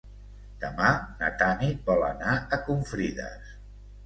[0.63, 0.87] Demà
[1.19, 3.55] na Tanit vol anar a Confrides.